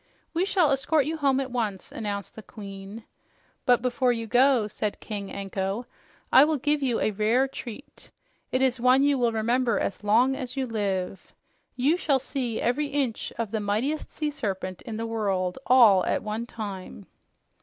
"We 0.33 0.45
shall 0.45 0.71
escort 0.71 1.05
you 1.05 1.15
home 1.17 1.39
at 1.39 1.51
once," 1.51 1.91
announced 1.91 2.33
the 2.33 2.41
Queen. 2.41 3.03
"But 3.67 3.83
before 3.83 4.11
you 4.11 4.25
go," 4.25 4.67
said 4.67 4.99
King 4.99 5.31
Anko, 5.31 5.85
"I 6.31 6.43
will 6.43 6.57
give 6.57 6.81
you 6.81 6.99
a 6.99 7.11
rare 7.11 7.47
treat. 7.47 8.09
It 8.51 8.63
is 8.63 8.79
one 8.79 9.03
you 9.03 9.19
will 9.19 9.31
remember 9.31 9.79
as 9.79 10.03
long 10.03 10.35
as 10.35 10.57
you 10.57 10.65
live. 10.65 11.35
You 11.75 11.97
shall 11.97 12.17
see 12.17 12.59
every 12.59 12.87
inch 12.87 13.31
of 13.37 13.51
the 13.51 13.59
mightiest 13.59 14.11
sea 14.11 14.31
serpent 14.31 14.81
in 14.87 14.97
the 14.97 15.05
world, 15.05 15.59
all 15.67 16.03
at 16.05 16.23
one 16.23 16.47
time!" 16.47 17.05